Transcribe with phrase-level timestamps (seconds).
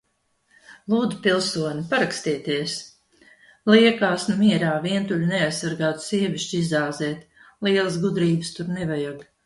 [0.93, 2.73] -Lūdzu, pilsone, parakstieties.
[3.73, 4.71] -Liekās nu mierā!
[4.89, 9.27] Vientuļu, neaizsargātu sievišķi izāzēt- lielas gudrības tur nevajag.